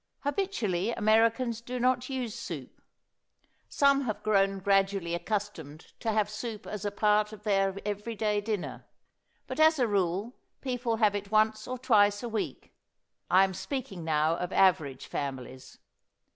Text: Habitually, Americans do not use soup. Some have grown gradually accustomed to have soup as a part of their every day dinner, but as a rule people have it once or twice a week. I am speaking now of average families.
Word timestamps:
Habitually, 0.21 0.89
Americans 0.93 1.61
do 1.61 1.79
not 1.79 2.09
use 2.09 2.33
soup. 2.33 2.81
Some 3.69 4.05
have 4.05 4.23
grown 4.23 4.57
gradually 4.57 5.13
accustomed 5.13 5.93
to 5.99 6.11
have 6.11 6.27
soup 6.27 6.65
as 6.65 6.83
a 6.83 6.89
part 6.91 7.31
of 7.31 7.43
their 7.43 7.77
every 7.85 8.15
day 8.15 8.41
dinner, 8.41 8.87
but 9.45 9.59
as 9.59 9.77
a 9.77 9.87
rule 9.87 10.35
people 10.59 10.95
have 10.95 11.13
it 11.13 11.29
once 11.29 11.67
or 11.67 11.77
twice 11.77 12.23
a 12.23 12.29
week. 12.29 12.73
I 13.29 13.43
am 13.43 13.53
speaking 13.53 14.03
now 14.03 14.37
of 14.37 14.51
average 14.51 15.05
families. 15.05 15.77